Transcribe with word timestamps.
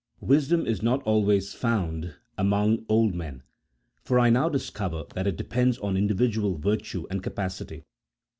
wisdom 0.19 0.65
is 0.65 0.81
not 0.81 1.03
always 1.03 1.53
found 1.53 2.15
among 2.35 2.83
old 2.89 3.13
men, 3.13 3.43
for 4.01 4.19
I 4.19 4.31
now 4.31 4.49
discover 4.49 5.03
that 5.13 5.27
it 5.27 5.37
depends 5.37 5.77
on 5.77 5.95
individual 5.95 6.57
virtue 6.57 7.05
and 7.11 7.21
capacity. 7.21 7.83